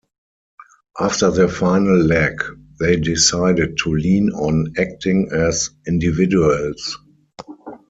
[0.99, 2.43] After their final leg,
[2.79, 6.97] they decided to lean on acting as individuals.